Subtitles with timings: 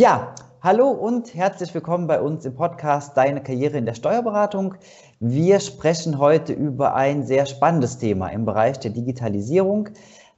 [0.00, 4.76] Ja, hallo und herzlich willkommen bei uns im Podcast Deine Karriere in der Steuerberatung.
[5.18, 9.88] Wir sprechen heute über ein sehr spannendes Thema im Bereich der Digitalisierung.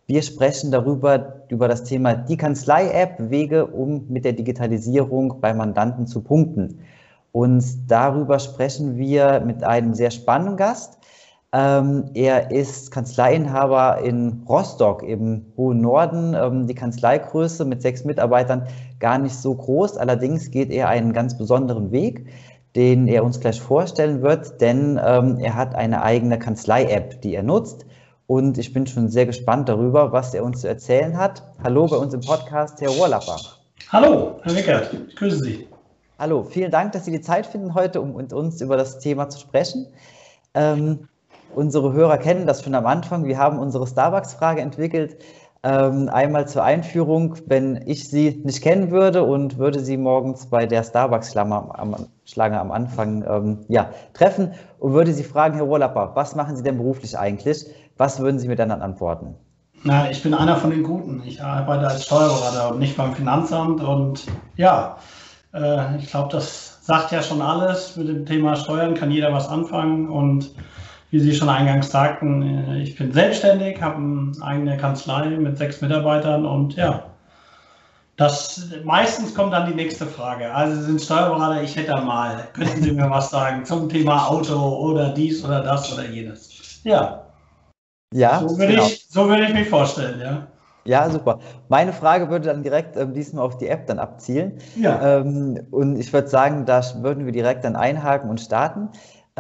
[0.07, 6.07] Wir sprechen darüber, über das Thema die Kanzlei-App, Wege, um mit der Digitalisierung bei Mandanten
[6.07, 6.81] zu punkten.
[7.31, 10.97] Und darüber sprechen wir mit einem sehr spannenden Gast.
[11.53, 16.35] Ähm, er ist Kanzleiinhaber in Rostock im hohen Norden.
[16.35, 18.69] Ähm, die Kanzleigröße mit sechs Mitarbeitern
[19.01, 19.97] gar nicht so groß.
[19.97, 22.27] Allerdings geht er einen ganz besonderen Weg,
[22.77, 27.43] den er uns gleich vorstellen wird, denn ähm, er hat eine eigene Kanzlei-App, die er
[27.43, 27.87] nutzt.
[28.27, 31.43] Und ich bin schon sehr gespannt darüber, was er uns zu erzählen hat.
[31.65, 33.37] Hallo bei uns im Podcast, Herr Rohrlapper.
[33.89, 35.67] Hallo, Herr Wickert, ich grüße Sie.
[36.17, 39.29] Hallo, vielen Dank, dass Sie die Zeit finden heute, um mit uns über das Thema
[39.31, 39.89] zu sprechen.
[40.55, 41.09] Ähm,
[41.55, 43.25] unsere Hörer kennen das schon am Anfang.
[43.25, 45.17] Wir haben unsere Starbucks-Frage entwickelt.
[45.63, 50.65] Ähm, einmal zur Einführung, wenn ich Sie nicht kennen würde und würde Sie morgens bei
[50.65, 56.35] der Starbucks-Schlange am, am, Anfang ähm, ja, treffen und würde Sie fragen, Herr Rohrlapper, was
[56.35, 57.67] machen Sie denn beruflich eigentlich?
[57.99, 59.35] Was würden Sie mir dann antworten?
[59.83, 61.23] Na, ich bin einer von den Guten.
[61.27, 63.83] Ich arbeite als Steuerberater und nicht beim Finanzamt.
[63.83, 64.27] Und
[64.57, 64.97] ja,
[65.53, 67.97] äh, ich glaube, das sagt ja schon alles.
[67.97, 70.09] Mit dem Thema Steuern kann jeder was anfangen.
[70.09, 70.55] Und
[71.11, 75.81] wie Sie schon eingangs sagten, äh, ich bin selbstständig, habe eine eigene Kanzlei mit sechs
[75.81, 77.05] Mitarbeitern und ja,
[78.17, 80.53] das meistens kommt dann die nächste Frage.
[80.55, 84.55] Also Sie sind Steuerberater, ich hätte mal, könnten Sie mir was sagen zum Thema Auto
[84.55, 86.81] oder dies oder das oder jenes?
[86.85, 87.25] Ja.
[88.13, 88.87] Ja, so würde, genau.
[88.87, 90.47] ich, so würde ich mich vorstellen, ja.
[90.85, 91.39] Ja, super.
[91.69, 94.59] Meine Frage würde dann direkt ähm, diesmal auf die App dann abzielen.
[94.77, 95.19] Ja.
[95.19, 98.89] Ähm, und ich würde sagen, da würden wir direkt dann einhaken und starten.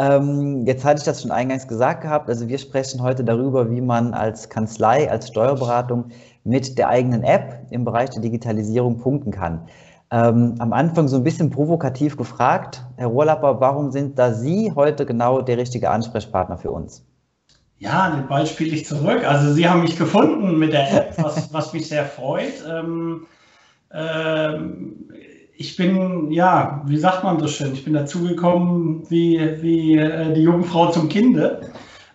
[0.00, 2.30] Ähm, jetzt hatte ich das schon eingangs gesagt gehabt.
[2.30, 6.06] Also wir sprechen heute darüber, wie man als Kanzlei, als Steuerberatung
[6.42, 9.68] mit der eigenen App im Bereich der Digitalisierung punkten kann.
[10.10, 15.04] Ähm, am Anfang so ein bisschen provokativ gefragt, Herr Rohrlapper, warum sind da Sie heute
[15.04, 17.04] genau der richtige Ansprechpartner für uns?
[17.78, 19.22] Ja, den Ball spiele ich zurück.
[19.26, 22.64] Also Sie haben mich gefunden mit der App, was, was mich sehr freut.
[22.66, 23.26] Ähm,
[23.92, 25.10] ähm,
[25.60, 30.40] ich bin, ja, wie sagt man so schön, ich bin dazugekommen wie, wie äh, die
[30.40, 31.60] Jungfrau zum Kinde.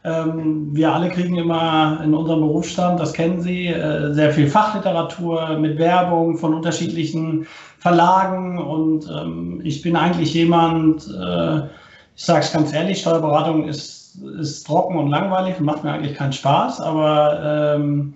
[0.04, 5.60] Ähm, wir alle kriegen immer in unserem Berufsstand, das kennen Sie, äh, sehr viel Fachliteratur
[5.60, 7.46] mit Werbung von unterschiedlichen
[7.78, 11.58] Verlagen und ähm, ich bin eigentlich jemand, äh,
[12.16, 16.16] ich sage es ganz ehrlich, Steuerberatung ist, ist trocken und langweilig und macht mir eigentlich
[16.16, 18.16] keinen Spaß, aber ähm,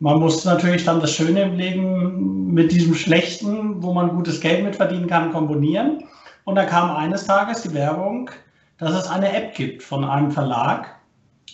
[0.00, 4.64] man muss natürlich dann das Schöne im Leben mit diesem Schlechten, wo man gutes Geld
[4.64, 6.04] mit verdienen kann, kombinieren.
[6.44, 8.30] Und da kam eines Tages die Werbung,
[8.78, 10.94] dass es eine App gibt von einem Verlag,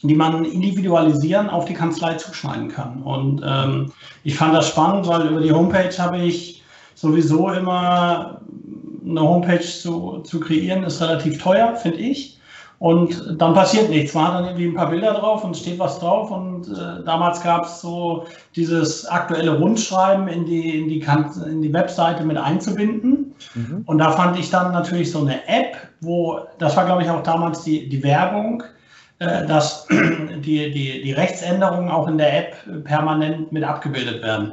[0.03, 3.03] die man individualisieren auf die Kanzlei zuschneiden kann.
[3.03, 3.93] Und ähm,
[4.25, 6.62] ich fand das spannend, weil über die Homepage habe ich
[6.94, 8.41] sowieso immer
[9.05, 12.38] eine Homepage zu, zu kreieren, ist relativ teuer, finde ich.
[12.79, 14.15] Und dann passiert nichts.
[14.15, 16.31] Man hat dann irgendwie ein paar Bilder drauf und steht was drauf.
[16.31, 18.27] Und äh, damals gab es so
[18.57, 21.05] dieses aktuelle Rundschreiben in die, in die,
[21.47, 23.35] in die Webseite mit einzubinden.
[23.55, 23.83] Mhm.
[23.87, 27.23] Und da fand ich dann natürlich so eine App, wo, das war glaube ich auch
[27.23, 28.62] damals die, die Werbung,
[29.21, 34.53] äh, dass die, die, die Rechtsänderungen auch in der App permanent mit abgebildet werden.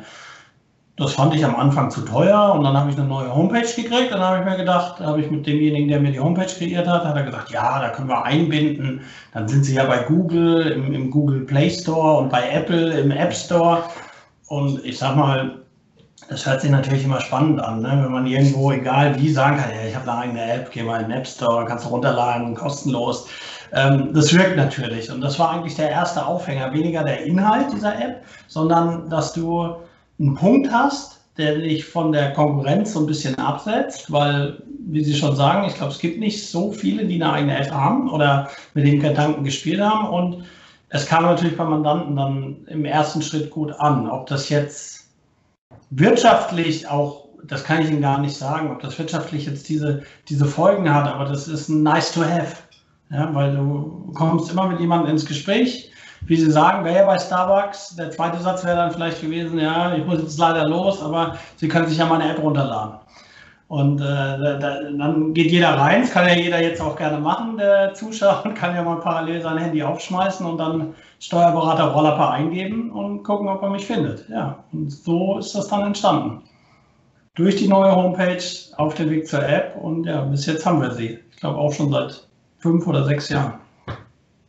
[1.02, 4.12] Das fand ich am Anfang zu teuer und dann habe ich eine neue Homepage gekriegt.
[4.12, 6.88] Dann habe ich mir gedacht, da habe ich mit demjenigen, der mir die Homepage kreiert
[6.88, 9.02] hat, hat er gesagt, ja, da können wir einbinden.
[9.34, 13.10] Dann sind sie ja bei Google, im, im Google Play Store und bei Apple im
[13.10, 13.82] App Store.
[14.48, 15.64] Und ich sag mal,
[16.30, 18.00] das hört sich natürlich immer spannend an, ne?
[18.04, 21.02] wenn man irgendwo, egal wie, sagen kann, ja, ich habe eine eigene App, geh mal
[21.02, 23.28] in den App Store, kannst du runterladen, kostenlos.
[23.74, 25.10] Ähm, das wirkt natürlich.
[25.10, 29.78] Und das war eigentlich der erste Aufhänger, weniger der Inhalt dieser App, sondern dass du
[30.20, 35.16] einen Punkt hast, der dich von der Konkurrenz so ein bisschen absetzt, weil, wie Sie
[35.16, 38.50] schon sagen, ich glaube, es gibt nicht so viele, die eine eigene App haben oder
[38.74, 40.10] mit dem Gedanken gespielt haben.
[40.10, 40.46] Und
[40.90, 44.10] es kam natürlich beim Mandanten dann im ersten Schritt gut an.
[44.10, 45.10] Ob das jetzt
[45.90, 50.46] wirtschaftlich auch, das kann ich Ihnen gar nicht sagen, ob das wirtschaftlich jetzt diese, diese
[50.46, 52.58] Folgen hat, aber das ist ein nice to have.
[53.10, 55.91] Ja, weil du kommst immer mit jemandem ins Gespräch,
[56.28, 57.96] wie Sie sagen, wäre ja bei Starbucks.
[57.96, 61.68] Der zweite Satz wäre dann vielleicht gewesen, ja, ich muss jetzt leider los, aber Sie
[61.68, 63.02] können sich ja meine App runterladen.
[63.72, 67.56] Und äh, da, dann geht jeder rein, das kann ja jeder jetzt auch gerne machen,
[67.56, 73.24] der Zuschauer, kann ja mal parallel sein Handy aufschmeißen und dann Steuerberater Rollapper eingeben und
[73.24, 74.28] gucken, ob er mich findet.
[74.28, 76.42] Ja, und so ist das dann entstanden.
[77.36, 78.44] Durch die neue Homepage
[78.76, 81.20] auf dem Weg zur App und ja, bis jetzt haben wir sie.
[81.32, 82.28] Ich glaube auch schon seit
[82.58, 83.54] fünf oder sechs Jahren.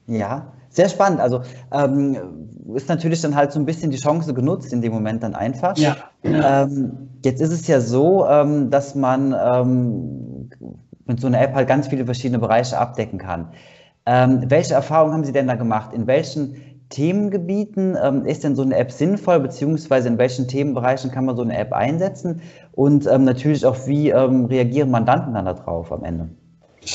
[0.08, 1.20] Ja, Sehr spannend.
[1.20, 2.16] Also ähm,
[2.74, 5.76] ist natürlich dann halt so ein bisschen die Chance genutzt in dem Moment dann einfach.
[5.76, 5.96] Ja.
[6.22, 6.62] ja.
[6.62, 10.48] Ähm, jetzt ist es ja so, ähm, dass man ähm,
[11.04, 13.48] mit so einer App halt ganz viele verschiedene Bereiche abdecken kann.
[14.06, 15.92] Ähm, welche Erfahrungen haben Sie denn da gemacht?
[15.92, 16.56] In welchen
[16.88, 21.42] Themengebieten ähm, ist denn so eine App sinnvoll, beziehungsweise in welchen Themenbereichen kann man so
[21.42, 22.40] eine App einsetzen?
[22.72, 26.30] Und natürlich auch, wie reagieren Mandanten dann darauf am Ende?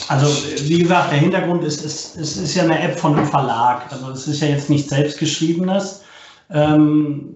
[0.09, 0.27] Also
[0.67, 3.91] wie gesagt, der Hintergrund ist, es ist, ist, ist, ja eine App von einem Verlag.
[3.91, 6.03] Also es ist ja jetzt nicht selbstgeschriebenes.
[6.49, 7.33] Ähm,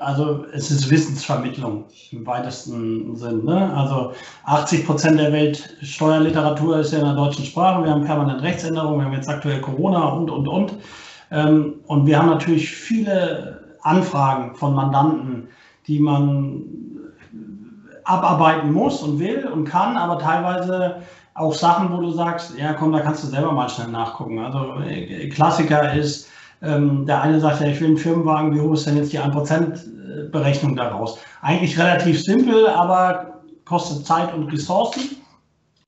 [0.00, 3.44] also es ist Wissensvermittlung im weitesten Sinn.
[3.44, 3.72] Ne?
[3.76, 4.12] Also
[4.44, 7.84] 80 Prozent der Weltsteuerliteratur ist ja in der deutschen Sprache.
[7.84, 10.74] Wir haben permanent Rechtsänderungen, wir haben jetzt aktuell Corona und, und, und.
[11.30, 15.48] Ähm, und wir haben natürlich viele Anfragen von Mandanten,
[15.86, 16.62] die man
[18.04, 20.96] abarbeiten muss und will und kann, aber teilweise
[21.34, 24.38] auch Sachen, wo du sagst, ja komm, da kannst du selber mal schnell nachgucken.
[24.38, 26.28] Also äh, Klassiker ist,
[26.62, 29.20] ähm, der eine sagt ja, ich will einen Firmenwagen, wie hoch ist denn jetzt die
[29.20, 31.18] 1% Berechnung daraus?
[31.40, 35.16] Eigentlich relativ simpel, aber kostet Zeit und Ressourcen.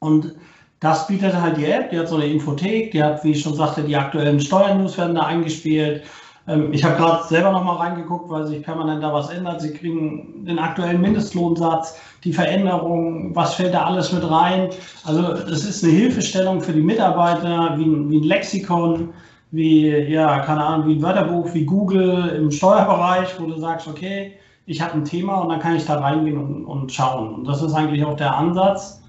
[0.01, 0.35] Und
[0.81, 3.55] das bietet halt die App, die hat so eine Infothek, die hat, wie ich schon
[3.55, 6.03] sagte, die aktuellen Steuernews werden da eingespielt.
[6.47, 9.61] Ähm, ich habe gerade selber noch mal reingeguckt, weil sich permanent da was ändert.
[9.61, 14.71] Sie kriegen den aktuellen Mindestlohnsatz, die Veränderungen, was fällt da alles mit rein.
[15.05, 19.11] Also das ist eine Hilfestellung für die Mitarbeiter, wie ein, wie ein Lexikon,
[19.51, 24.33] wie, ja, keine Ahnung, wie ein Wörterbuch, wie Google im Steuerbereich, wo du sagst, okay,
[24.67, 27.35] ich habe ein Thema und dann kann ich da reingehen und, und schauen.
[27.35, 29.04] Und das ist eigentlich auch der Ansatz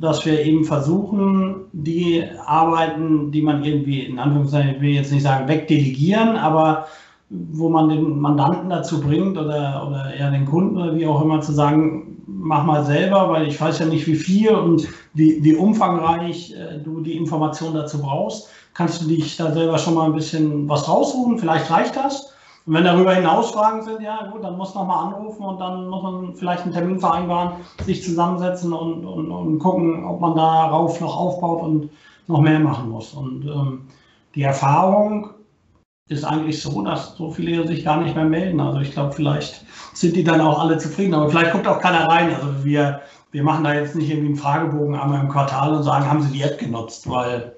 [0.00, 5.22] dass wir eben versuchen, die Arbeiten, die man irgendwie in Anführungszeichen, ich will jetzt nicht
[5.22, 6.86] sagen wegdelegieren, aber
[7.30, 11.40] wo man den Mandanten dazu bringt oder, oder eher den Kunden oder wie auch immer
[11.40, 15.56] zu sagen, mach mal selber, weil ich weiß ja nicht, wie viel und wie, wie
[15.56, 18.48] umfangreich äh, du die Information dazu brauchst.
[18.74, 21.38] Kannst du dich da selber schon mal ein bisschen was raussuchen?
[21.38, 22.33] Vielleicht reicht das.
[22.66, 25.86] Und wenn darüber hinaus Fragen sind, ja gut, dann muss man mal anrufen und dann
[25.86, 30.98] muss man vielleicht einen Termin vereinbaren, sich zusammensetzen und, und, und gucken, ob man darauf
[31.00, 31.90] noch aufbaut und
[32.26, 33.12] noch mehr machen muss.
[33.12, 33.82] Und ähm,
[34.34, 35.30] die Erfahrung
[36.08, 38.60] ist eigentlich so, dass so viele sich gar nicht mehr melden.
[38.60, 42.08] Also ich glaube, vielleicht sind die dann auch alle zufrieden, aber vielleicht guckt auch keiner
[42.08, 42.34] rein.
[42.34, 43.00] Also wir,
[43.30, 46.32] wir machen da jetzt nicht irgendwie einen Fragebogen einmal im Quartal und sagen, haben Sie
[46.32, 47.56] die App genutzt, weil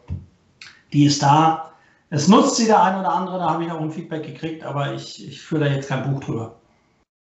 [0.93, 1.71] die ist da,
[2.17, 4.95] es nutzt sie der ein oder andere, da habe ich auch ein Feedback gekriegt, aber
[4.95, 6.57] ich, ich führe da jetzt kein Buch drüber.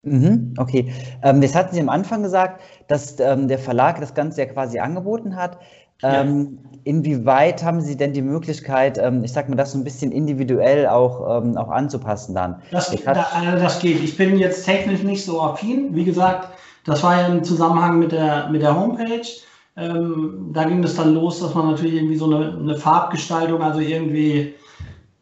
[0.03, 0.93] Mhm, okay.
[1.23, 4.79] Ähm, das hatten Sie am Anfang gesagt, dass ähm, der Verlag das Ganze ja quasi
[4.79, 5.57] angeboten hat.
[6.01, 6.79] Ähm, ja.
[6.85, 10.87] Inwieweit haben Sie denn die Möglichkeit, ähm, ich sag mal, das so ein bisschen individuell
[10.87, 12.61] auch, ähm, auch anzupassen dann?
[12.71, 14.01] Das, da, also das geht.
[14.01, 15.93] Ich bin jetzt technisch nicht so affin.
[15.93, 16.47] Wie gesagt,
[16.85, 19.27] das war ja im Zusammenhang mit der, mit der Homepage.
[19.75, 23.79] Ähm, da ging es dann los, dass man natürlich irgendwie so eine, eine, Farbgestaltung, also
[23.79, 24.53] irgendwie,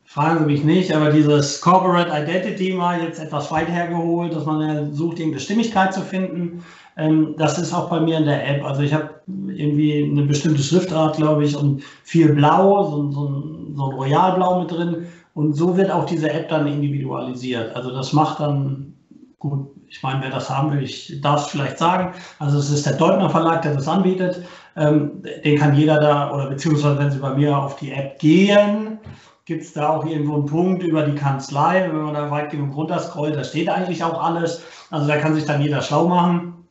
[0.07, 4.94] fragen Sie mich nicht, aber dieses Corporate Identity mal jetzt etwas weit hergeholt, dass man
[4.94, 6.64] sucht, irgendeine Stimmigkeit zu finden.
[6.95, 8.64] Ähm, das ist auch bei mir in der App.
[8.64, 13.76] Also ich habe irgendwie eine bestimmte Schriftart, glaube ich, und viel Blau, so, so, ein,
[13.76, 15.07] so ein Royalblau mit drin.
[15.33, 17.76] Und so wird auch diese App dann individualisiert.
[17.76, 18.94] Also das macht dann
[19.40, 22.14] gut ich meine, wer das haben will, ich darf es vielleicht sagen.
[22.40, 24.44] Also es ist der Deutner Verlag, der das anbietet.
[24.76, 28.99] Ähm, den kann jeder da, oder beziehungsweise wenn Sie bei mir auf die App gehen,
[29.47, 31.87] gibt es da auch irgendwo einen Punkt über die Kanzlei.
[31.87, 34.61] Wenn man da weit genug runterscrollt, da steht eigentlich auch alles.
[34.92, 36.66] Also da kann sich dann jeder schlau machen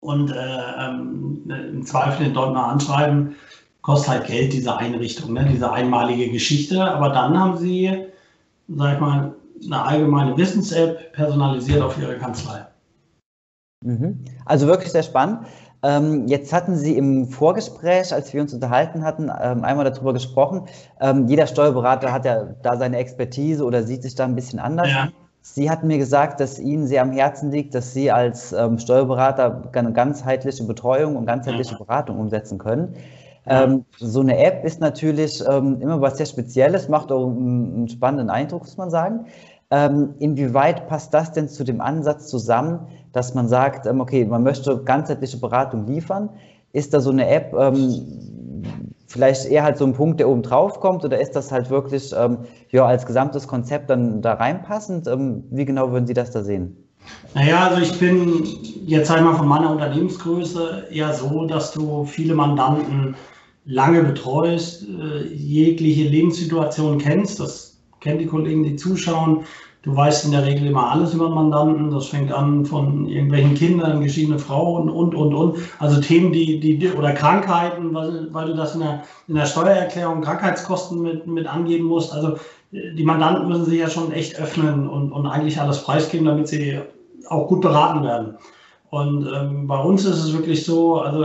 [0.00, 0.36] und äh,
[0.78, 3.34] ähm, im Zweifel den Deutner anschreiben.
[3.82, 5.48] Kostet halt Geld, diese Einrichtung, ne?
[5.50, 6.84] diese einmalige Geschichte.
[6.84, 7.90] Aber dann haben Sie,
[8.68, 12.64] sag ich mal, eine allgemeine Wissens-App personalisiert auf Ihre Kanzlei.
[13.84, 14.24] Mhm.
[14.44, 15.40] Also wirklich sehr spannend.
[15.84, 20.66] Ähm, jetzt hatten Sie im Vorgespräch, als wir uns unterhalten hatten, ähm, einmal darüber gesprochen.
[21.00, 24.88] Ähm, jeder Steuerberater hat ja da seine Expertise oder sieht sich da ein bisschen anders.
[24.88, 25.08] Ja.
[25.40, 29.64] Sie hatten mir gesagt, dass Ihnen sehr am Herzen liegt, dass Sie als ähm, Steuerberater
[29.72, 31.78] eine ganzheitliche Betreuung und ganzheitliche ja.
[31.78, 32.94] Beratung umsetzen können.
[33.46, 33.64] Ja.
[33.64, 37.88] Ähm, so eine App ist natürlich ähm, immer was sehr Spezielles, macht auch einen, einen
[37.88, 39.26] spannenden Eindruck, muss man sagen.
[39.74, 42.80] Ähm, inwieweit passt das denn zu dem Ansatz zusammen,
[43.12, 46.28] dass man sagt, ähm, okay, man möchte ganzheitliche Beratung liefern?
[46.74, 48.62] Ist da so eine App ähm,
[49.06, 52.12] vielleicht eher halt so ein Punkt, der oben drauf kommt, oder ist das halt wirklich
[52.14, 55.06] ähm, ja, als gesamtes Konzept dann da reinpassend?
[55.06, 56.76] Ähm, wie genau würden Sie das da sehen?
[57.34, 58.44] Naja, also ich bin
[58.84, 63.16] jetzt einmal von meiner Unternehmensgröße eher so, dass du viele Mandanten
[63.64, 67.40] lange betreust, äh, jegliche Lebenssituation kennst.
[67.40, 67.71] Das
[68.02, 69.44] kenne die Kollegen, die zuschauen.
[69.82, 71.90] Du weißt in der Regel immer alles über Mandanten.
[71.90, 75.58] Das fängt an von irgendwelchen Kindern, geschiedene Frauen und, und, und.
[75.80, 80.20] Also Themen, die, die, oder Krankheiten, weil, weil du das in der, in der Steuererklärung
[80.20, 82.12] Krankheitskosten mit, mit angeben musst.
[82.12, 82.36] Also
[82.70, 86.78] die Mandanten müssen sich ja schon echt öffnen und, und eigentlich alles preisgeben, damit sie
[87.28, 88.36] auch gut beraten werden.
[88.92, 91.24] Und ähm, bei uns ist es wirklich so, also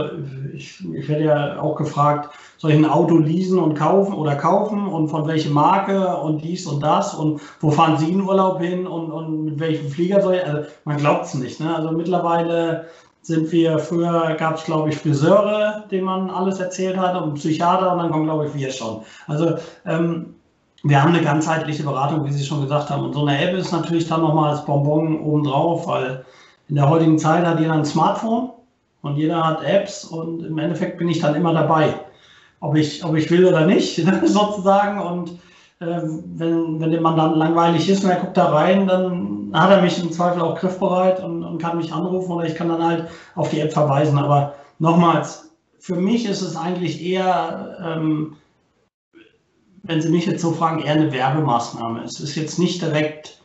[0.54, 4.86] ich, ich werde ja auch gefragt, soll ich ein Auto leasen und kaufen oder kaufen
[4.86, 8.86] und von welcher Marke und dies und das und wo fahren Sie in Urlaub hin
[8.86, 11.60] und, und mit welchem Flieger soll ich, also man glaubt es nicht.
[11.60, 11.76] Ne?
[11.76, 12.86] Also mittlerweile
[13.20, 17.92] sind wir, früher gab es glaube ich Friseure, denen man alles erzählt hat und Psychiater
[17.92, 19.02] und dann kommen glaube ich wir schon.
[19.26, 20.36] Also ähm,
[20.84, 23.04] wir haben eine ganzheitliche Beratung, wie Sie schon gesagt haben.
[23.04, 26.24] Und so eine App ist natürlich dann nochmal als Bonbon obendrauf, weil
[26.68, 28.50] in der heutigen Zeit hat jeder ein Smartphone
[29.02, 31.94] und jeder hat Apps und im Endeffekt bin ich dann immer dabei,
[32.60, 35.00] ob ich, ob ich will oder nicht, sozusagen.
[35.00, 35.30] Und
[35.80, 39.80] äh, wenn, wenn dem Mandanten langweilig ist und er guckt da rein, dann hat er
[39.80, 43.08] mich im Zweifel auch griffbereit und, und kann mich anrufen oder ich kann dann halt
[43.34, 44.18] auf die App verweisen.
[44.18, 48.36] Aber nochmals, für mich ist es eigentlich eher, ähm,
[49.84, 52.02] wenn Sie mich jetzt so fragen, eher eine Werbemaßnahme.
[52.04, 53.37] Es ist jetzt nicht direkt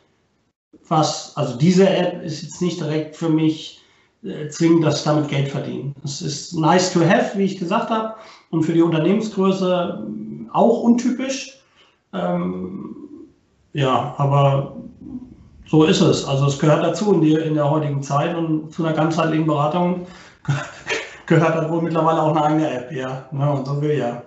[0.93, 3.81] was, also diese App ist jetzt nicht direkt für mich
[4.23, 5.93] äh, zwingend, dass ich damit Geld verdiene.
[6.03, 8.15] Es ist nice to have, wie ich gesagt habe,
[8.51, 11.59] und für die Unternehmensgröße äh, auch untypisch.
[12.13, 12.95] Ähm,
[13.73, 14.75] ja, aber
[15.65, 16.25] so ist es.
[16.25, 20.05] Also es gehört dazu in, die, in der heutigen Zeit und zu einer ganzheitlichen Beratung
[21.25, 23.25] gehört dann wohl mittlerweile auch eine eigene App, ja.
[23.31, 24.23] ja und so will ja.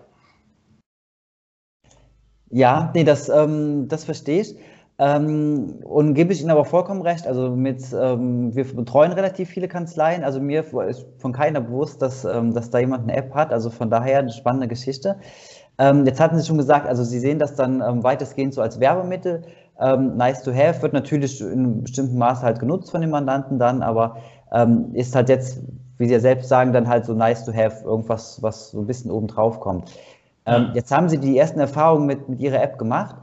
[2.51, 4.57] Ja, nee, das, ähm, das verstehe ich.
[4.99, 7.27] Ähm, und gebe ich Ihnen aber vollkommen recht.
[7.27, 10.25] Also mit, ähm, wir betreuen relativ viele Kanzleien.
[10.25, 13.53] Also mir ist von keiner bewusst, dass, ähm, dass da jemand eine App hat.
[13.53, 15.17] Also von daher eine spannende Geschichte.
[15.79, 18.81] Ähm, jetzt hatten Sie schon gesagt, also Sie sehen das dann ähm, weitestgehend so als
[18.81, 19.43] Werbemittel.
[19.79, 23.59] Ähm, nice to have wird natürlich in einem bestimmten Maße halt genutzt von den Mandanten
[23.59, 24.17] dann, aber
[24.93, 25.61] ist halt jetzt,
[25.99, 28.87] wie Sie ja selbst sagen, dann halt so nice to have, irgendwas, was so ein
[28.87, 29.91] bisschen oben drauf kommt.
[30.73, 33.17] Jetzt haben Sie die ersten Erfahrungen mit, mit Ihrer App gemacht.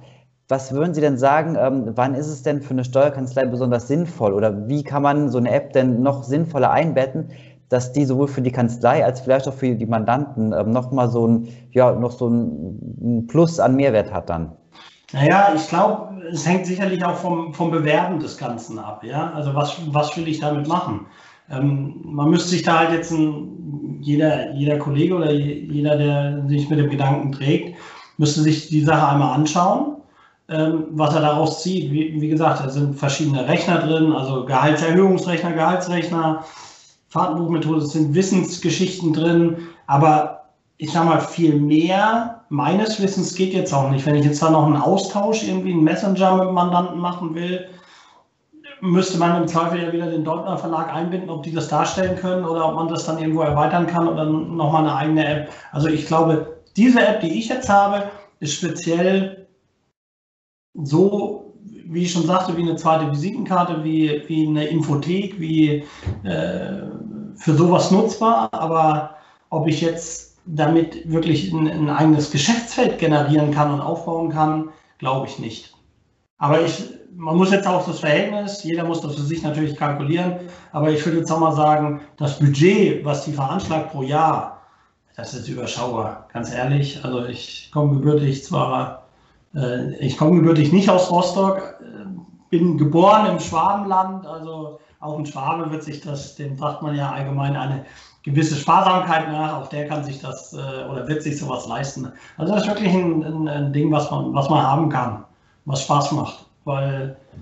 [0.54, 4.34] Was würden Sie denn sagen, ähm, wann ist es denn für eine Steuerkanzlei besonders sinnvoll
[4.34, 7.32] oder wie kann man so eine App denn noch sinnvoller einbetten,
[7.70, 11.28] dass die sowohl für die Kanzlei als vielleicht auch für die Mandanten ähm, nochmal so
[11.28, 14.52] ein, ja, noch so ein Plus an Mehrwert hat dann?
[15.12, 19.04] Naja, ich glaube, es hängt sicherlich auch vom, vom Bewerben des Ganzen ab.
[19.04, 19.32] Ja?
[19.34, 21.08] Also was, was will ich damit machen?
[21.50, 26.70] Ähm, man müsste sich da halt jetzt ein, jeder, jeder Kollege oder jeder, der sich
[26.70, 27.76] mit dem Gedanken trägt,
[28.20, 29.93] müsste sich die Sache einmal anschauen
[30.50, 31.92] ähm, was er daraus zieht.
[31.92, 36.44] Wie, wie, gesagt, da sind verschiedene Rechner drin, also Gehaltserhöhungsrechner, Gehaltsrechner,
[37.08, 39.58] Fahrtenbuchmethode, es sind Wissensgeschichten drin,
[39.88, 40.44] aber
[40.78, 44.06] ich sage mal, viel mehr meines Wissens geht jetzt auch nicht.
[44.06, 47.68] Wenn ich jetzt da noch einen Austausch, irgendwie einen Messenger mit dem Mandanten machen will,
[48.82, 52.44] müsste man im Zweifel ja wieder den Deutner Verlag einbinden, ob die das darstellen können
[52.44, 55.50] oder ob man das dann irgendwo erweitern kann oder nochmal eine eigene App.
[55.72, 58.04] Also ich glaube, diese App, die ich jetzt habe,
[58.40, 59.43] ist speziell
[60.74, 61.54] so,
[61.86, 65.84] wie ich schon sagte, wie eine zweite Visitenkarte, wie, wie eine Infothek, wie
[66.24, 66.82] äh,
[67.36, 68.50] für sowas nutzbar.
[68.52, 69.16] Aber
[69.50, 75.28] ob ich jetzt damit wirklich ein, ein eigenes Geschäftsfeld generieren kann und aufbauen kann, glaube
[75.28, 75.74] ich nicht.
[76.38, 76.84] Aber ich,
[77.16, 80.40] man muss jetzt auch das Verhältnis, jeder muss das für sich natürlich kalkulieren,
[80.72, 84.62] aber ich würde jetzt auch mal sagen, das Budget, was die veranschlagt pro Jahr,
[85.16, 87.00] das ist überschaubar, ganz ehrlich.
[87.04, 89.03] Also ich komme gebürtig zwar
[90.00, 92.06] ich komme gebürtig nicht aus Rostock, äh,
[92.50, 97.12] bin geboren im Schwabenland, also auch ein Schwabe wird sich das, dem sagt man ja
[97.12, 97.86] allgemein eine
[98.24, 102.12] gewisse Sparsamkeit nach, auf der kann sich das äh, oder wird sich sowas leisten.
[102.38, 105.26] Also das ist wirklich ein, ein, ein Ding, was man, was man haben kann,
[105.66, 107.38] was Spaß macht, weil äh,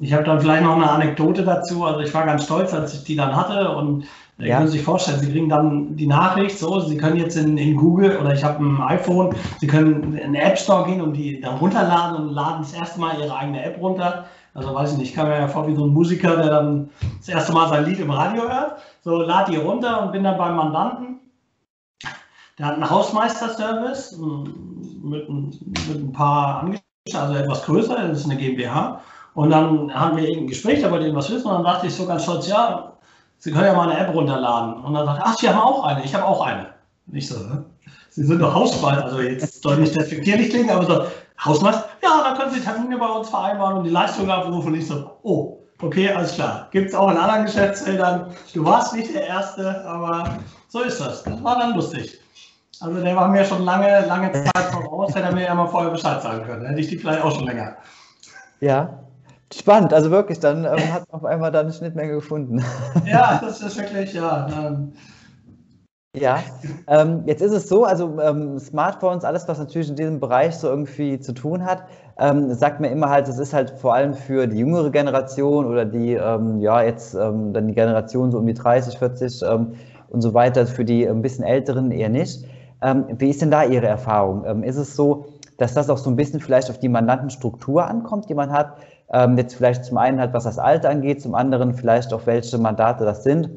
[0.00, 1.84] ich habe dann vielleicht noch eine Anekdote dazu.
[1.84, 4.04] Also ich war ganz stolz, als ich die dann hatte und
[4.38, 4.44] ja.
[4.44, 7.74] Sie können sich vorstellen, Sie kriegen dann die Nachricht, so, Sie können jetzt in, in
[7.74, 11.40] Google oder ich habe ein iPhone, Sie können in den App Store gehen und die
[11.40, 14.26] dann runterladen und laden das erste Mal Ihre eigene App runter.
[14.52, 16.90] Also weiß ich nicht, ich kam mir ja vor wie so ein Musiker, der dann
[17.18, 18.78] das erste Mal sein Lied im Radio hört.
[19.02, 21.20] So, lad die runter und bin dann beim Mandanten.
[22.58, 24.18] Der hat einen Hausmeisterservice
[25.02, 29.00] mit, mit ein paar Angestellten, also etwas größer, das ist eine GmbH.
[29.34, 32.06] Und dann haben wir irgendein Gespräch, da wollte was wissen und dann dachte ich so
[32.06, 32.92] ganz stolz, ja,
[33.38, 34.82] Sie können ja mal eine App runterladen.
[34.82, 36.02] Und dann sagt ach, Sie haben auch eine.
[36.04, 36.68] Ich habe auch eine.
[37.12, 37.36] Ich so,
[38.10, 39.04] Sie sind doch Hausmeister.
[39.04, 41.06] Also jetzt soll nicht despektierlich klingen, aber so,
[41.44, 41.84] Hausmeister?
[42.02, 44.72] Ja, dann können Sie Termine bei uns vereinbaren und die Leistung abrufen.
[44.72, 46.68] Und ich so, oh, okay, alles klar.
[46.70, 48.32] Gibt es auch in anderen Geschäftsfeldern.
[48.54, 51.24] Du warst nicht der Erste, aber so ist das.
[51.24, 52.18] Das war dann lustig.
[52.80, 55.90] Also der war mir schon lange, lange Zeit voraus, hätte er mir ja mal vorher
[55.90, 56.66] Bescheid sagen können.
[56.66, 57.76] Hätte ich die vielleicht auch schon länger.
[58.60, 59.00] Ja,
[59.54, 59.92] spannend.
[59.92, 62.64] Also wirklich, dann ähm, hat man auf einmal da eine Schnittmenge gefunden.
[63.06, 64.46] Ja, das ist wirklich, ja.
[64.48, 64.92] Ähm,
[66.16, 66.42] ja,
[66.86, 70.68] ähm, jetzt ist es so, also ähm, Smartphones, alles, was natürlich in diesem Bereich so
[70.68, 71.84] irgendwie zu tun hat,
[72.18, 75.84] ähm, sagt mir immer halt, es ist halt vor allem für die jüngere Generation oder
[75.84, 79.74] die, ähm, ja, jetzt ähm, dann die Generation so um die 30, 40 ähm,
[80.08, 82.46] und so weiter, für die ein bisschen älteren eher nicht.
[82.82, 84.62] Wie ist denn da Ihre Erfahrung?
[84.62, 85.26] ist es so,
[85.58, 88.76] dass das auch so ein bisschen vielleicht auf die Mandantenstruktur ankommt, die man hat?
[89.36, 93.04] jetzt vielleicht zum einen halt, was das Alter angeht, zum anderen vielleicht auch, welche Mandate
[93.04, 93.50] das sind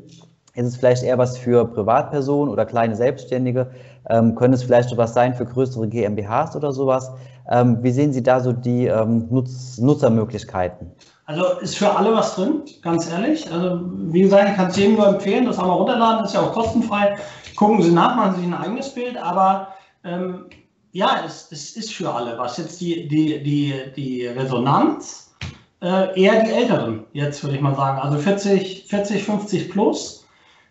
[0.60, 3.72] ist es vielleicht eher was für Privatpersonen oder kleine Selbstständige?
[4.10, 7.12] Ähm, können es vielleicht was sein für größere GmbHs oder sowas?
[7.50, 10.92] Ähm, wie sehen Sie da so die ähm, Nutz Nutzermöglichkeiten?
[11.26, 13.52] Also ist für alle was drin, ganz ehrlich.
[13.52, 16.54] Also wie gesagt, ich kann es jedem nur empfehlen, das einmal runterladen, ist ja auch
[16.54, 17.16] kostenfrei.
[17.60, 19.76] Gucken Sie nach, machen Sie sich ein eigenes Bild, aber
[20.06, 20.46] ähm,
[20.94, 22.56] ja, es, es, ist für alle was.
[22.56, 25.36] Jetzt die, die, die, die Resonanz,
[25.82, 28.00] äh, eher die Älteren, jetzt würde ich mal sagen.
[28.00, 30.26] Also 40, 40 50 plus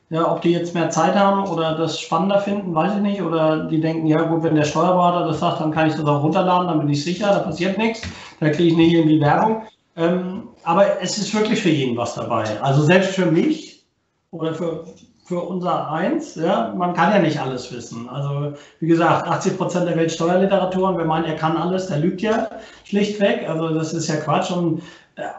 [0.09, 3.21] ja, ob die jetzt mehr Zeit haben oder das spannender finden, weiß ich nicht.
[3.21, 6.23] Oder die denken, ja gut, wenn der Steuerberater das sagt, dann kann ich das auch
[6.23, 8.01] runterladen, dann bin ich sicher, da passiert nichts,
[8.41, 9.65] da kriege ich nicht irgendwie Werbung.
[9.97, 12.45] Ähm, aber es ist wirklich für jeden was dabei.
[12.63, 13.85] Also selbst für mich
[14.31, 14.87] oder für,
[15.29, 18.09] für unser Eins, ja, man kann ja nicht alles wissen.
[18.09, 22.23] Also wie gesagt, 80 Prozent der Weltsteuerliteratur und wer meint, er kann alles, der lügt
[22.23, 22.49] ja
[22.85, 23.47] schlichtweg.
[23.47, 24.83] Also das ist ja Quatsch und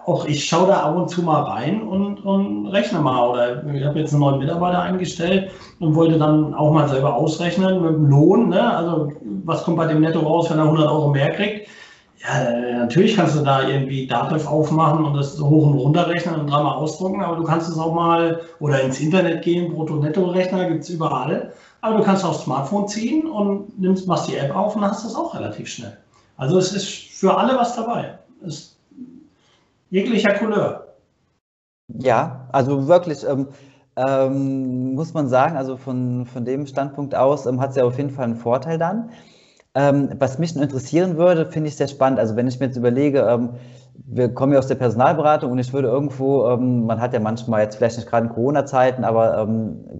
[0.06, 3.30] auch ich schaue da ab und zu mal rein und, und rechne mal.
[3.30, 7.82] Oder ich habe jetzt einen neuen Mitarbeiter eingestellt und wollte dann auch mal selber ausrechnen
[7.82, 8.50] mit dem Lohn.
[8.50, 8.78] Ne?
[8.78, 9.12] Also
[9.46, 11.68] was kommt bei dem Netto raus, wenn er 100 Euro mehr kriegt?
[12.22, 16.48] Ja, natürlich kannst du da irgendwie Dativ aufmachen und das hoch und runter rechnen und
[16.48, 20.90] dreimal ausdrucken, aber du kannst es auch mal oder ins Internet gehen, Brutto-Netto-Rechner gibt es
[20.90, 21.54] überall.
[21.82, 25.16] Aber du kannst aufs Smartphone ziehen und nimmst, machst die App auf und hast das
[25.16, 25.98] auch relativ schnell.
[26.36, 28.20] Also es ist für alle was dabei.
[28.46, 28.78] Es
[29.90, 30.88] jeglicher Couleur.
[31.88, 33.48] Ja, also wirklich, ähm,
[33.96, 37.98] ähm, muss man sagen, also von, von dem Standpunkt aus ähm, hat es ja auf
[37.98, 39.10] jeden Fall einen Vorteil dann.
[39.76, 42.20] Ähm, was mich interessieren würde, finde ich sehr spannend.
[42.20, 43.52] Also wenn ich mir jetzt überlege, ähm,
[44.08, 47.62] wir kommen ja aus der Personalberatung und ich würde irgendwo, ähm, man hat ja manchmal
[47.62, 49.48] jetzt vielleicht nicht gerade in Corona-Zeiten, aber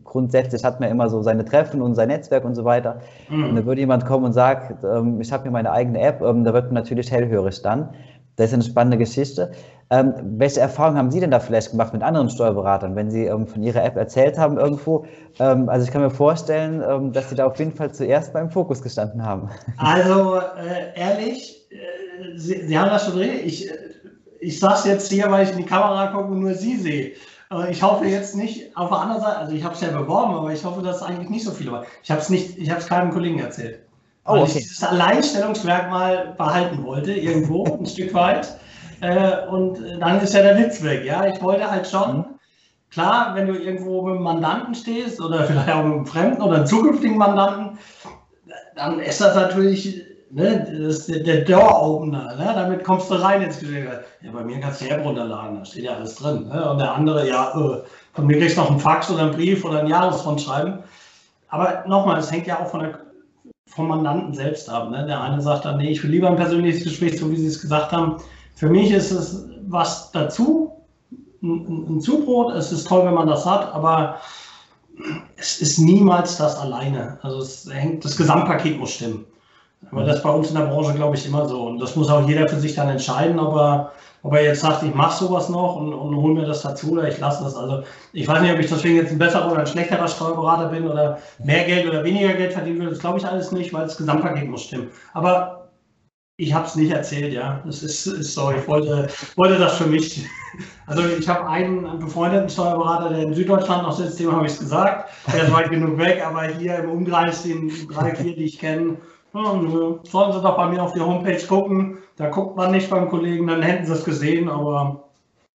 [0.04, 3.02] grundsätzlich hat man immer so seine Treffen und sein Netzwerk und so weiter.
[3.30, 3.50] Mhm.
[3.50, 4.84] Und da würde jemand kommen und sagt,
[5.20, 7.90] ich habe hier meine eigene App, da wird man natürlich hellhörig dann.
[8.38, 9.52] Das ist eine spannende Geschichte.
[9.92, 13.48] Ähm, welche Erfahrungen haben Sie denn da vielleicht gemacht mit anderen Steuerberatern, wenn Sie ähm,
[13.48, 15.06] von Ihrer App erzählt haben irgendwo?
[15.40, 18.52] Ähm, also ich kann mir vorstellen, ähm, dass Sie da auf jeden Fall zuerst beim
[18.52, 19.50] Fokus gestanden haben.
[19.78, 23.46] Also äh, ehrlich, äh, Sie, Sie, haben das schon richtig.
[23.46, 23.78] Ich, äh,
[24.40, 27.12] ich sage es jetzt hier, weil ich in die Kamera gucke und nur Sie sehe.
[27.72, 30.54] Ich hoffe jetzt nicht auf der anderen Seite, also ich habe es ja beworben, aber
[30.54, 31.86] ich hoffe, dass es eigentlich nicht so viele waren.
[32.04, 33.80] Ich habe es nicht, ich habe es keinem Kollegen erzählt.
[34.26, 34.52] Oh, weil okay.
[34.52, 38.60] ich dieses Alleinstellungsmerkmal behalten wollte, irgendwo, ein Stück weit.
[39.02, 41.06] Äh, und dann ist ja der Witz weg.
[41.06, 42.26] Ja, ich wollte halt schon, mhm.
[42.92, 46.58] klar, wenn du irgendwo mit einem Mandanten stehst oder vielleicht auch mit einem Fremden oder
[46.58, 47.78] einem zukünftigen Mandanten,
[48.76, 52.36] dann ist das natürlich ne, das der, der Door-Opener.
[52.36, 52.52] Ne?
[52.56, 53.86] Damit kommst du rein ins Gespräch.
[54.22, 56.48] Ja, bei mir kannst du die App runterladen, da steht ja alles drin.
[56.48, 56.72] Ne?
[56.72, 57.84] Und der andere, ja, äh,
[58.14, 60.80] von mir kriegst du noch einen Fax oder einen Brief oder ein Jahresfond schreiben.
[61.50, 63.00] Aber nochmal, es hängt ja auch von der
[63.70, 64.90] vom Mandanten selbst ab.
[64.90, 65.06] Ne?
[65.06, 67.62] Der eine sagt dann, nee, ich will lieber ein persönliches Gespräch, so wie Sie es
[67.62, 68.18] gesagt haben.
[68.60, 70.74] Für mich ist es was dazu,
[71.42, 72.54] ein, Zubrot.
[72.56, 74.18] Es ist toll, wenn man das hat, aber
[75.38, 77.18] es ist niemals das alleine.
[77.22, 79.24] Also es hängt, das Gesamtpaket muss stimmen.
[79.90, 81.68] Aber das ist bei uns in der Branche, glaube ich, immer so.
[81.68, 83.92] Und das muss auch jeder für sich dann entscheiden, ob er
[84.24, 87.08] ob er jetzt sagt, ich mache sowas noch und, und hole mir das dazu oder
[87.08, 87.56] ich lasse das.
[87.56, 90.86] Also ich weiß nicht, ob ich deswegen jetzt ein besserer oder ein schlechterer Steuerberater bin
[90.86, 92.90] oder mehr Geld oder weniger Geld verdienen will.
[92.90, 94.90] Das glaube ich alles nicht, weil das Gesamtpaket muss stimmen.
[95.14, 95.59] Aber
[96.40, 97.62] ich habe es nicht erzählt, ja.
[97.66, 98.50] Das ist, ist so.
[98.52, 100.26] Ich wollte, wollte das für mich.
[100.88, 104.60] Also ich habe einen befreundeten Steuerberater, der in Süddeutschland noch sitzt, dem habe ich es
[104.60, 105.12] gesagt.
[105.32, 108.98] Der ist weit genug weg, aber hier im Umkreis, den drei, vier, die ich kenne,
[109.32, 109.70] sollen
[110.34, 112.00] Sie doch bei mir auf die Homepage gucken.
[112.16, 115.04] Da guckt man nicht beim Kollegen, dann hätten Sie es gesehen, aber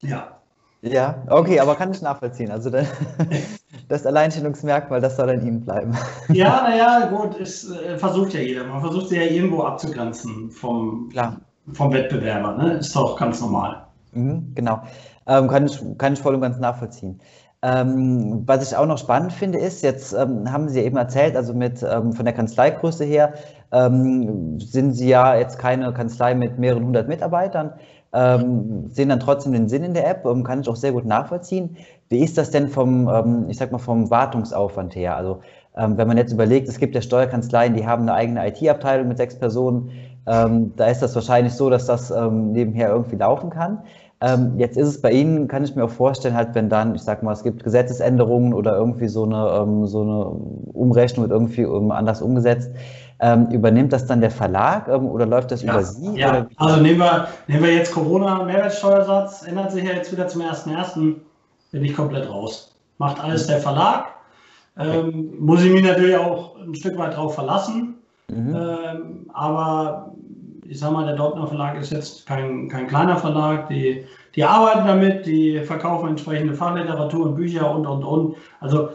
[0.01, 0.37] ja.
[0.83, 2.51] Ja, okay, aber kann ich nachvollziehen.
[2.51, 2.69] Also
[3.87, 5.97] das Alleinstellungsmerkmal, das soll an Ihnen bleiben.
[6.29, 8.65] Ja, naja, gut, es äh, versucht ja jeder.
[8.65, 11.37] Man versucht sie ja irgendwo abzugrenzen vom, Klar.
[11.71, 12.57] vom Wettbewerber.
[12.57, 12.73] Ne?
[12.73, 13.85] Ist doch ganz normal.
[14.11, 14.81] Mhm, genau.
[15.25, 17.19] Ähm, kann, ich, kann ich voll und ganz nachvollziehen.
[17.61, 21.53] Ähm, was ich auch noch spannend finde, ist, jetzt ähm, haben Sie eben erzählt, also
[21.53, 23.35] mit ähm, von der Kanzleigröße her
[23.71, 27.71] ähm, sind Sie ja jetzt keine Kanzlei mit mehreren hundert Mitarbeitern,
[28.13, 31.05] ähm, sehen dann trotzdem den Sinn in der App, ähm, kann ich auch sehr gut
[31.05, 31.77] nachvollziehen.
[32.09, 35.17] Wie ist das denn vom, ich sag mal, vom Wartungsaufwand her?
[35.17, 35.39] Also
[35.75, 39.17] Ähm, wenn man jetzt überlegt, es gibt ja Steuerkanzleien, die haben eine eigene IT-Abteilung mit
[39.17, 39.89] sechs Personen,
[40.27, 43.79] ähm, da ist das wahrscheinlich so, dass das ähm, nebenher irgendwie laufen kann.
[44.21, 47.01] Ähm, jetzt ist es bei Ihnen, kann ich mir auch vorstellen, halt, wenn dann, ich
[47.01, 50.25] sag mal, es gibt Gesetzesänderungen oder irgendwie so eine, ähm, so eine
[50.73, 52.69] Umrechnung wird irgendwie anders umgesetzt,
[53.23, 56.19] ähm, übernimmt das dann der Verlag ähm, oder läuft das ja, über Sie?
[56.19, 60.41] Ja, also nehmen wir, nehmen wir jetzt Corona, Mehrwertsteuersatz, ändert sich ja jetzt wieder zum
[60.41, 61.15] 1.1.,
[61.71, 62.75] bin ich komplett raus.
[62.97, 64.07] Macht alles der Verlag.
[64.77, 67.95] Ähm, muss ich mich natürlich auch ein Stück weit drauf verlassen.
[68.27, 68.55] Mhm.
[68.55, 70.13] Ähm, aber
[70.67, 73.69] ich sag mal, der Dortner Verlag ist jetzt kein, kein kleiner Verlag.
[73.69, 74.03] Die,
[74.35, 78.35] die arbeiten damit, die verkaufen entsprechende Fachliteratur und Bücher und, und, und.
[78.59, 78.89] Also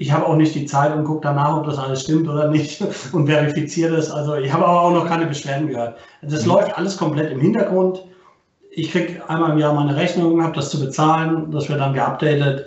[0.00, 2.82] ich habe auch nicht die Zeit und gucke danach, ob das alles stimmt oder nicht
[3.12, 4.10] und verifiziere das.
[4.10, 5.98] Also ich habe aber auch noch keine Beschwerden gehört.
[6.22, 6.52] Das mhm.
[6.52, 8.02] läuft alles komplett im Hintergrund.
[8.70, 12.66] Ich kriege einmal im Jahr meine Rechnung, habe das zu bezahlen, das wird dann geupdatet.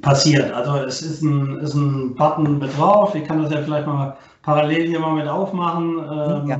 [0.00, 0.50] Passiert.
[0.54, 3.14] Also es ist ein, ist ein Button mit drauf.
[3.14, 5.98] Ich kann das ja vielleicht mal parallel hier mal mit aufmachen.
[5.98, 6.58] Ähm, ja.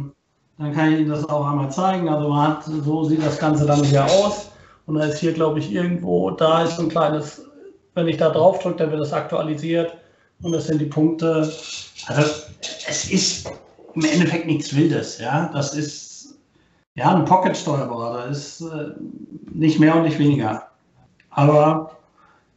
[0.59, 2.07] Dann kann ich Ihnen das auch einmal zeigen.
[2.11, 4.51] Also man hat, so sieht das Ganze dann hier aus.
[4.85, 7.51] Und da ist hier, glaube ich, irgendwo, da ist ein kleines,
[7.95, 9.97] wenn ich da drauf drücke, dann wird das aktualisiert.
[10.43, 11.53] Und das sind die Punkte.
[12.07, 12.23] Also
[12.89, 13.51] es ist
[13.95, 15.19] im Endeffekt nichts Wildes.
[15.19, 16.39] Ja, das ist
[16.95, 18.91] ja ein Pocket-Steuerberater, ist äh,
[19.53, 20.69] nicht mehr und nicht weniger.
[21.31, 21.97] Aber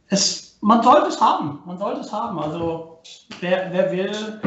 [0.08, 1.60] es, man sollte es haben.
[1.64, 2.38] Man sollte es haben.
[2.38, 2.98] Also
[3.40, 4.40] wer, wer will,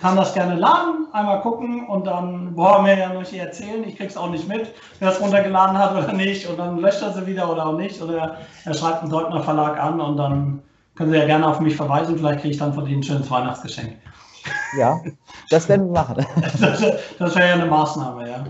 [0.00, 3.82] kann das gerne laden, einmal gucken und dann brauchen wir ja nicht erzählen.
[3.84, 6.48] Ich krieg's auch nicht mit, wer es runtergeladen hat oder nicht.
[6.48, 8.00] Und dann löscht er sie wieder oder auch nicht.
[8.02, 10.62] Oder er schreibt einen Deutner Verlag an und dann
[10.94, 12.18] können Sie ja gerne auf mich verweisen.
[12.18, 13.96] Vielleicht kriege ich dann von Ihnen ein schönes Weihnachtsgeschenk.
[14.76, 15.00] Ja,
[15.50, 16.26] das werden wir machen.
[16.60, 16.84] das,
[17.18, 18.44] das wäre ja eine Maßnahme, ja.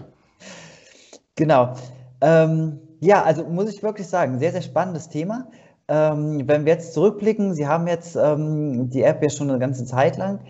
[1.36, 1.74] Genau.
[2.20, 5.46] Ähm, ja, also muss ich wirklich sagen, sehr, sehr spannendes Thema.
[5.88, 9.84] Ähm, wenn wir jetzt zurückblicken, Sie haben jetzt ähm, die App ja schon eine ganze
[9.84, 10.40] Zeit lang.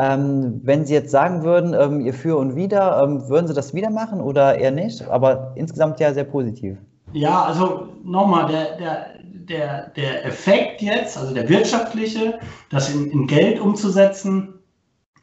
[0.00, 3.74] Ähm, wenn Sie jetzt sagen würden, ähm, ihr für und wieder, ähm, würden Sie das
[3.74, 5.02] wieder machen oder eher nicht?
[5.08, 6.78] Aber insgesamt ja sehr positiv.
[7.12, 12.38] Ja, also nochmal, der, der, der, der Effekt jetzt, also der wirtschaftliche,
[12.70, 14.60] das in, in Geld umzusetzen,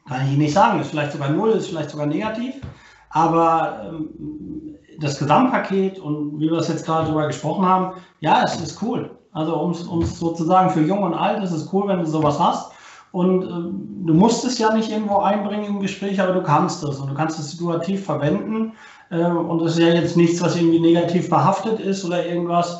[0.06, 0.80] kann ich nicht sagen.
[0.80, 2.56] Ist vielleicht sogar null, ist vielleicht sogar negativ.
[3.08, 8.60] Aber ähm, das Gesamtpaket und wie wir es jetzt gerade darüber gesprochen haben, ja, es
[8.60, 9.10] ist cool.
[9.32, 9.70] Also um
[10.02, 12.75] es sozusagen für Jung und Alt ist es cool, wenn du sowas hast.
[13.16, 16.98] Und äh, du musst es ja nicht irgendwo einbringen im Gespräch, aber du kannst es
[17.00, 18.74] und du kannst es situativ verwenden.
[19.10, 22.78] Äh, und das ist ja jetzt nichts, was irgendwie negativ behaftet ist oder irgendwas.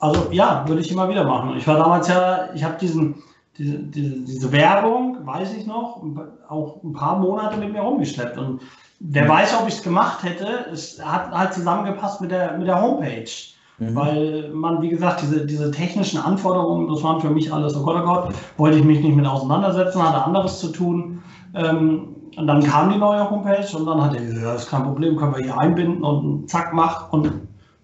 [0.00, 1.56] Also ja, würde ich immer wieder machen.
[1.56, 3.22] Ich war damals ja, ich habe diesen,
[3.56, 6.02] diese, diese, diese, Werbung, weiß ich noch,
[6.50, 8.36] auch ein paar Monate mit mir rumgeschleppt.
[8.36, 8.60] Und
[9.00, 9.28] wer mhm.
[9.30, 13.30] weiß, ob ich es gemacht hätte, es hat halt zusammengepasst mit der, mit der Homepage.
[13.78, 13.94] Mhm.
[13.94, 17.96] Weil man, wie gesagt, diese, diese technischen Anforderungen, das waren für mich alles, oh Gott,
[18.02, 21.22] oh Gott, wollte ich mich nicht mit auseinandersetzen, hatte anderes zu tun.
[21.54, 24.84] Ähm, und dann kam die neue Homepage und dann hat er gesagt, ja, ist kein
[24.84, 27.32] Problem, können wir hier einbinden und zack, mach und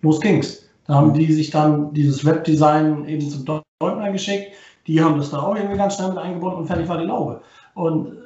[0.03, 0.69] los ging's.
[0.87, 4.53] Da haben die sich dann dieses Webdesign eben zum Deutner geschickt.
[4.87, 7.41] Die haben das da auch irgendwie ganz schnell mit eingebunden und fertig war die Laube.
[7.75, 8.17] Und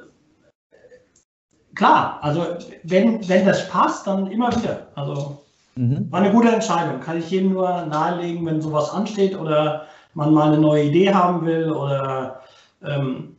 [1.73, 2.43] klar, also
[2.83, 4.87] wenn, wenn das passt, dann immer wieder.
[4.95, 5.37] Also
[5.79, 6.11] Mhm.
[6.11, 6.99] War eine gute Entscheidung.
[6.99, 11.45] Kann ich jedem nur nahelegen, wenn sowas ansteht oder man mal eine neue Idee haben
[11.45, 12.41] will oder
[12.83, 13.37] ähm,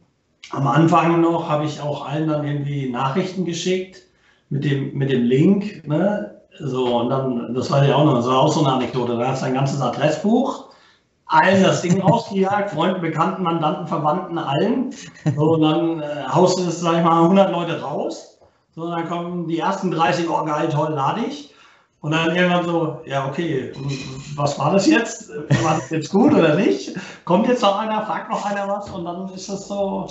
[0.50, 3.98] am Anfang noch habe ich auch allen dann irgendwie Nachrichten geschickt
[4.48, 5.86] mit dem, mit dem Link.
[5.86, 6.40] Ne?
[6.58, 9.18] So, und dann, das war ja auch noch, das war auch so eine Anekdote.
[9.18, 10.70] Da hast du ein ganzes Adressbuch,
[11.26, 14.94] allen das Ding rausgejagt, Freunden, Bekannten, Mandanten, Verwandten, allen.
[15.36, 18.38] So, und dann äh, haust du das, sag ich mal, 100 Leute raus.
[18.74, 21.50] So, dann kommen die ersten 30, oh geil, toll, lade ich.
[22.02, 23.72] Und dann irgendwann so, ja, okay,
[24.34, 25.30] was war das jetzt?
[25.62, 26.94] War das jetzt gut oder nicht?
[27.26, 30.08] Kommt jetzt noch einer, fragt noch einer was und dann ist das so,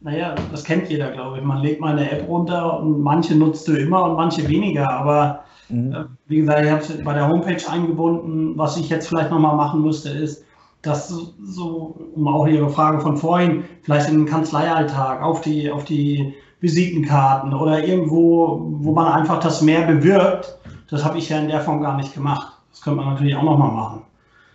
[0.00, 1.44] naja, das kennt jeder, glaube ich.
[1.44, 4.88] Man legt mal eine App runter und manche nutzt du immer und manche weniger.
[4.88, 5.92] Aber mhm.
[5.92, 8.56] äh, wie gesagt, ich habe es bei der Homepage eingebunden.
[8.56, 10.44] Was ich jetzt vielleicht nochmal machen müsste, ist,
[10.82, 15.84] dass so, um auch Ihre Frage von vorhin, vielleicht in den Kanzleialltag auf die, auf
[15.84, 20.58] die Visitenkarten oder irgendwo, wo man einfach das mehr bewirkt,
[20.94, 22.52] das habe ich ja in der Form gar nicht gemacht.
[22.70, 24.02] Das könnte man natürlich auch nochmal machen.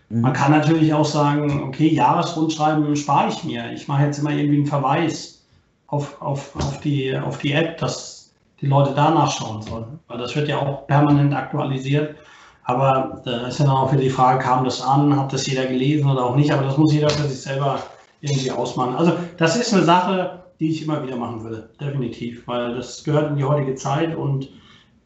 [0.10, 0.21] Mhm.
[0.21, 3.71] Man kann natürlich auch sagen, okay, Jahresrundschreiben spare ich mir.
[3.73, 5.43] Ich mache jetzt immer irgendwie einen Verweis
[5.88, 9.99] auf, auf, auf, die, auf die App, dass die Leute da nachschauen sollen.
[10.08, 12.15] Weil das wird ja auch permanent aktualisiert.
[12.63, 15.65] Aber da ist ja dann auch wieder die Frage, kam das an, hat das jeder
[15.65, 16.52] gelesen oder auch nicht.
[16.52, 17.80] Aber das muss jeder für sich selber
[18.21, 18.95] irgendwie ausmachen.
[18.95, 23.32] Also das ist eine Sache, die ich immer wieder machen würde, definitiv, weil das gehört
[23.32, 24.49] in die heutige Zeit und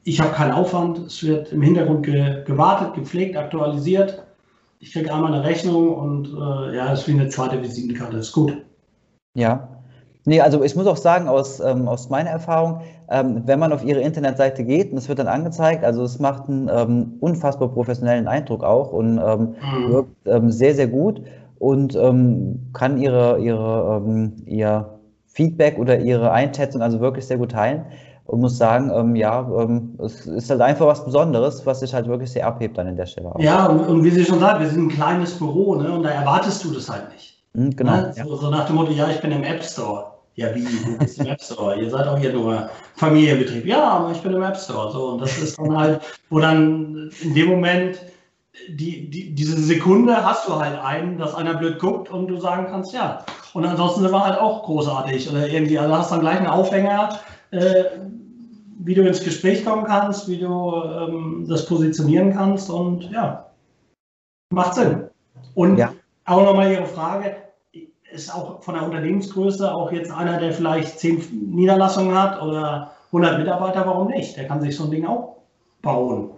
[0.03, 4.23] ich habe keinen Aufwand, es wird im Hintergrund ge gewartet, gepflegt, aktualisiert.
[4.79, 8.33] Ich kriege einmal eine Rechnung und äh, ja, es ist wie eine zweite Visitenkarte, ist
[8.33, 8.57] gut.
[9.35, 9.69] Ja.
[10.25, 13.83] Nee, also ich muss auch sagen, aus, ähm, aus meiner Erfahrung, ähm, wenn man auf
[13.83, 18.27] ihre Internetseite geht und es wird dann angezeigt, also es macht einen ähm, unfassbar professionellen
[18.27, 19.91] Eindruck auch und ähm, mhm.
[19.91, 21.21] wirkt ähm, sehr, sehr gut
[21.59, 27.85] und ähm, kann ihre, ihre, ihr Feedback oder ihre Einschätzung also wirklich sehr gut teilen
[28.25, 29.47] und muss sagen, ja,
[29.99, 33.05] es ist halt einfach was Besonderes, was sich halt wirklich sehr abhebt dann in der
[33.05, 33.35] Stelle.
[33.35, 33.39] Auch.
[33.39, 36.09] Ja, und, und wie Sie schon sagen, wir sind ein kleines Büro ne, und da
[36.09, 37.43] erwartest du das halt nicht.
[37.53, 37.91] Mhm, genau.
[37.91, 38.13] Ne?
[38.15, 38.37] So, ja.
[38.37, 40.05] so nach dem Motto, ja, ich bin im App Store.
[40.35, 40.63] Ja, wie?
[40.63, 41.79] Du bist im App Store.
[41.79, 43.65] Ihr seid auch hier nur Familienbetrieb.
[43.65, 44.91] Ja, aber ich bin im App Store.
[44.91, 47.99] So, und das ist dann halt, wo dann in dem Moment
[48.69, 52.67] die, die, diese Sekunde hast du halt einen, dass einer blöd guckt und du sagen
[52.69, 53.25] kannst, ja.
[53.53, 55.29] Und ansonsten sind wir halt auch großartig.
[55.29, 57.19] Oder irgendwie, also hast dann gleich einen Aufhänger,
[57.53, 57.85] äh,
[58.79, 60.47] wie du ins Gespräch kommen kannst, wie du
[60.83, 63.51] ähm, das positionieren kannst und ja,
[64.51, 65.09] macht Sinn.
[65.55, 65.93] Und ja.
[66.25, 67.35] auch nochmal Ihre Frage,
[68.11, 73.39] ist auch von der Unternehmensgröße auch jetzt einer, der vielleicht zehn Niederlassungen hat oder 100
[73.39, 74.37] Mitarbeiter, warum nicht?
[74.37, 75.37] Der kann sich so ein Ding auch
[75.81, 76.31] bauen.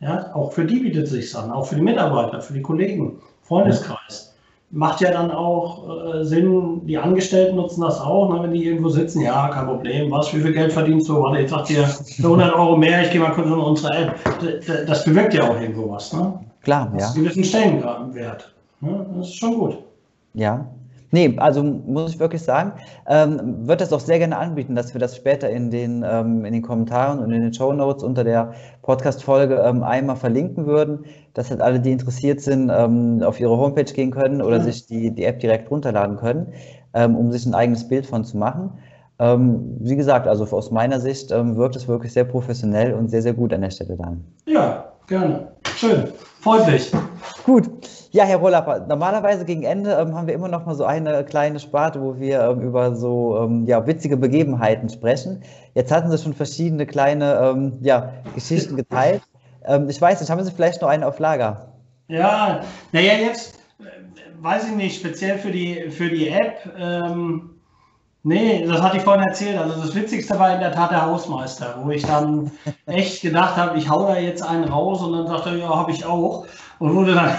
[0.00, 3.20] Ja, auch für die bietet es sich an, auch für die Mitarbeiter, für die Kollegen,
[3.42, 4.31] Freundeskreis.
[4.74, 8.88] Macht ja dann auch äh, Sinn, die Angestellten nutzen das auch, ne, wenn die irgendwo
[8.88, 11.20] sitzen, ja, kein Problem, was, wie viel Geld verdienst du?
[11.20, 14.18] Warte, ich sag dir für 100 Euro mehr, ich gehe mal kurz in unsere App.
[14.86, 16.12] Das bewirkt ja auch irgendwo was.
[16.14, 16.40] Ne?
[16.62, 17.08] Klar, das ja.
[17.08, 18.54] ist einen gewissen Stellenwert.
[18.80, 19.06] Ne?
[19.16, 19.78] Das ist schon gut.
[20.32, 20.66] Ja,
[21.14, 22.72] Nee, also muss ich wirklich sagen,
[23.06, 26.54] ähm, wird das auch sehr gerne anbieten, dass wir das später in den, ähm, in
[26.54, 31.50] den Kommentaren und in den Show Notes unter der Podcast-Folge ähm, einmal verlinken würden, dass
[31.50, 34.62] halt alle, die interessiert sind, ähm, auf ihre Homepage gehen können oder ja.
[34.62, 36.54] sich die, die App direkt runterladen können,
[36.94, 38.70] ähm, um sich ein eigenes Bild von zu machen.
[39.18, 43.34] Ähm, wie gesagt, also aus meiner Sicht wirkt es wirklich sehr professionell und sehr, sehr
[43.34, 44.24] gut an der Stelle dann.
[44.46, 45.48] Ja, gerne.
[45.76, 46.08] Schön.
[46.40, 46.90] Freut mich.
[47.44, 47.68] Gut.
[48.14, 51.58] Ja, Herr Wollapper, normalerweise gegen Ende ähm, haben wir immer noch mal so eine kleine
[51.58, 55.42] Sparte, wo wir ähm, über so ähm, ja, witzige Begebenheiten sprechen.
[55.72, 59.22] Jetzt hatten Sie schon verschiedene kleine ähm, ja, Geschichten geteilt.
[59.64, 61.72] Ähm, ich weiß nicht, haben Sie vielleicht noch eine auf Lager?
[62.08, 62.60] Ja,
[62.92, 63.84] naja, jetzt äh,
[64.42, 66.70] weiß ich nicht, speziell für die, für die App.
[66.78, 67.51] Ähm,
[68.22, 69.58] nee, das hatte ich vorhin erzählt.
[69.58, 72.50] Also das Witzigste war in der Tat der Hausmeister, wo ich dann
[72.86, 75.90] echt gedacht habe, ich hau da jetzt einen raus und dann sagte er, ja, habe
[75.90, 76.46] ich auch.
[76.78, 77.30] Und wurde dann,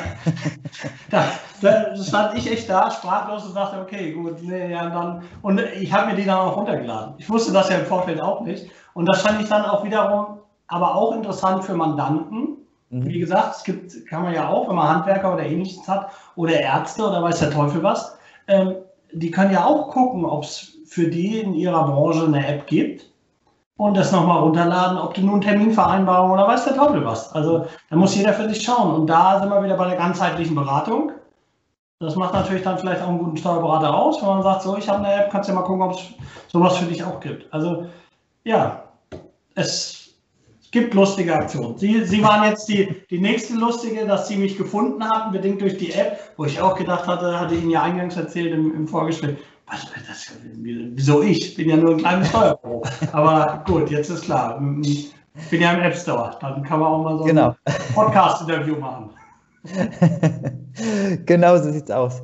[1.10, 1.26] da,
[1.62, 5.92] da, stand ich echt da, sprachlos und dachte, okay, gut, nee, ja, dann, und ich
[5.92, 7.16] habe mir die dann auch runtergeladen.
[7.18, 8.68] Ich wusste das ja im Vorfeld auch nicht.
[8.94, 12.58] Und das fand ich dann auch wiederum, aber auch interessant für Mandanten.
[12.90, 13.06] Mhm.
[13.06, 16.60] Wie gesagt, es gibt, kann man ja auch, wenn man Handwerker oder ähnliches hat oder
[16.60, 18.18] Ärzte oder weiß der Teufel was,
[18.48, 18.76] ähm,
[19.14, 23.10] die können ja auch gucken, ob es für die in ihrer Branche eine App gibt
[23.78, 27.34] und das nochmal runterladen, ob du nun Terminvereinbarung oder weiß der Teufel was.
[27.34, 28.94] Also da muss jeder für sich schauen.
[28.94, 31.12] Und da sind wir wieder bei der ganzheitlichen Beratung.
[32.00, 34.90] Das macht natürlich dann vielleicht auch einen guten Steuerberater aus, wenn man sagt, so, ich
[34.90, 36.02] habe eine App, kannst du ja mal gucken, ob es
[36.50, 37.52] sowas für dich auch gibt.
[37.54, 37.86] Also
[38.44, 38.84] ja,
[39.56, 40.03] es
[40.74, 41.78] gibt lustige Aktionen.
[41.78, 45.78] Sie, Sie waren jetzt die, die nächste lustige, dass Sie mich gefunden hatten, bedingt durch
[45.78, 48.88] die App, wo ich auch gedacht hatte, hatte ich Ihnen ja eingangs erzählt im, im
[48.88, 51.52] Vorgespräch, was, das, wieso ich?
[51.52, 52.84] Ich bin ja nur ein kleines Steuerbüro.
[53.14, 54.62] Aber gut, jetzt ist klar.
[54.82, 55.14] Ich
[55.50, 56.36] bin ja im App Store.
[56.42, 57.56] Dann kann man auch mal so genau.
[57.66, 59.12] ein Podcast-Interview machen.
[61.26, 62.22] genau so sieht es aus.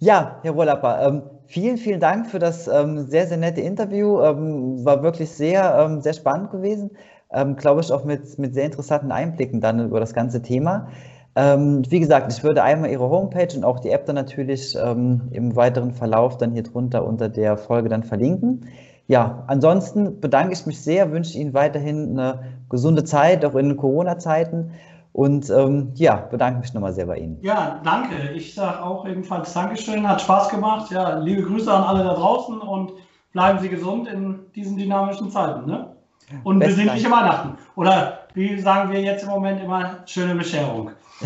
[0.00, 4.20] Ja, Herr Wollapper, ähm, vielen, vielen Dank für das ähm, sehr, sehr nette Interview.
[4.20, 6.90] Ähm, war wirklich sehr, ähm, sehr spannend gewesen.
[7.32, 10.88] Ähm, Glaube ich auch mit, mit sehr interessanten Einblicken dann über das ganze Thema.
[11.36, 15.22] Ähm, wie gesagt, ich würde einmal Ihre Homepage und auch die App dann natürlich ähm,
[15.32, 18.68] im weiteren Verlauf dann hier drunter unter der Folge dann verlinken.
[19.06, 24.72] Ja, ansonsten bedanke ich mich sehr, wünsche Ihnen weiterhin eine gesunde Zeit, auch in Corona-Zeiten.
[25.12, 27.38] Und ähm, ja, bedanke mich nochmal sehr bei Ihnen.
[27.42, 28.32] Ja, danke.
[28.34, 30.90] Ich sage auch ebenfalls Dankeschön, hat Spaß gemacht.
[30.90, 32.94] Ja, liebe Grüße an alle da draußen und
[33.32, 35.66] bleiben Sie gesund in diesen dynamischen Zeiten.
[35.70, 35.93] Ne?
[36.42, 37.58] Und besinnliche Weihnachten.
[37.76, 40.90] Oder wie sagen wir jetzt im Moment immer, schöne Bescherung.